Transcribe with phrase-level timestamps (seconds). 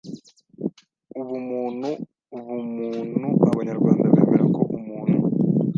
[1.19, 1.89] Ubumuntu
[2.45, 5.17] b u m u ntu Abanyarwanda bemera ko umuntu